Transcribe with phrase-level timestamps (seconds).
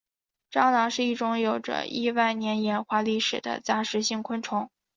[0.49, 4.67] 蟑螂是一种有着亿万年演化历史的杂食性昆虫。